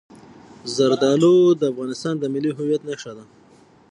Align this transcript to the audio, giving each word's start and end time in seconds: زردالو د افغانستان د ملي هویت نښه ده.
زردالو 0.75 1.33
د 1.59 1.61
افغانستان 1.71 2.13
د 2.19 2.23
ملي 2.33 2.51
هویت 2.57 2.81
نښه 2.89 3.11
ده. 3.17 3.25